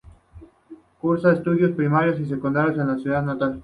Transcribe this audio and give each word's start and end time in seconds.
Cursa 0.99 1.31
estudios 1.31 1.73
primarios 1.73 2.19
y 2.19 2.25
secundarios 2.25 2.75
en 2.79 2.87
su 2.95 3.03
ciudad 3.03 3.21
natal. 3.21 3.59